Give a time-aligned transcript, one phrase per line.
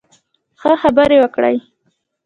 [0.61, 1.57] ښه، خبرې وکړئ